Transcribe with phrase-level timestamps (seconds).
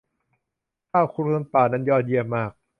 [0.91, 2.51] ข้าวคลุกน้ำปลา นั้นยอดเยี่ยมมาก